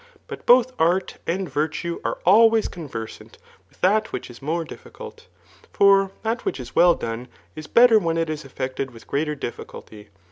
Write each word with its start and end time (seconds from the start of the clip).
But 0.25 0.47
both 0.47 0.73
art 0.79 1.19
and 1.27 1.47
virtue 1.47 2.01
are 2.03 2.17
always 2.25 2.67
coa 2.67 2.89
veisant 2.89 3.33
with 3.69 3.81
that 3.81 4.11
which 4.11 4.31
is 4.31 4.41
more 4.41 4.65
difficult; 4.65 5.27
for 5.71 6.09
that 6.23 6.43
which 6.43 6.59
is 6.59 6.75
well 6.75 6.95
done, 6.95 7.27
is 7.55 7.67
better 7.67 7.99
when 7.99 8.17
it 8.17 8.27
is 8.27 8.43
effected 8.43 8.89
with 8.89 9.05
greater 9.05 9.35
difficulty. 9.35 10.09